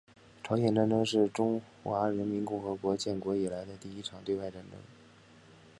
[0.43, 4.79] 朝鲜战争是中华人民共和国建国以来的第一场对外战争。